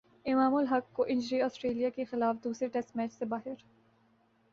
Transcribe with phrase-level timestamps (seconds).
[0.25, 3.63] امام الحق کو injury Australia کے خلاف دوسرے ٹیسٹ میچ سے باہر